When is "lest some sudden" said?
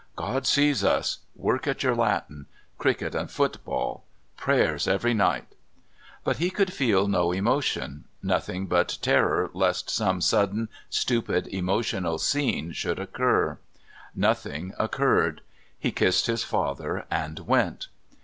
9.53-10.69